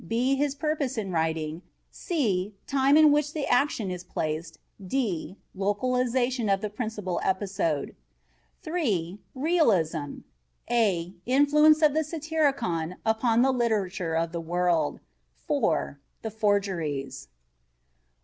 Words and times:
b 0.07 0.33
His 0.35 0.55
Purpose 0.55 0.97
in 0.97 1.11
Writing. 1.11 1.61
c 1.91 2.55
Time 2.65 2.97
in 2.97 3.11
which 3.11 3.33
the 3.33 3.45
Action 3.45 3.91
is 3.91 4.03
placed. 4.03 4.57
d 4.83 5.37
Localization 5.53 6.49
of 6.49 6.61
the 6.61 6.71
Principal 6.71 7.21
Episode. 7.23 7.95
3. 8.63 9.19
Realism. 9.35 10.21
a 10.71 11.13
Influence 11.27 11.83
of 11.83 11.93
the 11.93 12.03
Satyricon 12.03 12.95
upon 13.05 13.43
the 13.43 13.51
Literature 13.51 14.15
of 14.15 14.31
the 14.31 14.41
World. 14.41 15.01
4. 15.45 15.99
The 16.23 16.31
Forgeries. 16.31 17.27